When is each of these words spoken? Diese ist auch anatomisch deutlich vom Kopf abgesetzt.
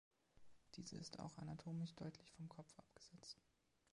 Diese 0.77 0.97
ist 0.97 1.19
auch 1.19 1.37
anatomisch 1.37 1.93
deutlich 1.93 2.31
vom 2.31 2.49
Kopf 2.49 2.73
abgesetzt. 2.75 3.37